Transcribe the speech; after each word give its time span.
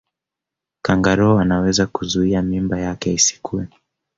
kangaroo 0.81 1.39
anaweza 1.39 1.87
kuzuia 1.87 2.41
mimba 2.41 2.79
yake 2.79 3.13
isikue 3.13 3.67